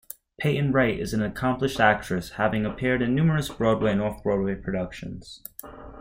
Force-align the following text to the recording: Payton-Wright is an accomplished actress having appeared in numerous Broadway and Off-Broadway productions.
Payton-Wright 0.39 0.97
is 0.99 1.13
an 1.13 1.21
accomplished 1.21 1.79
actress 1.79 2.31
having 2.31 2.65
appeared 2.65 3.03
in 3.03 3.13
numerous 3.13 3.49
Broadway 3.49 3.91
and 3.91 4.01
Off-Broadway 4.01 4.55
productions. 4.55 5.43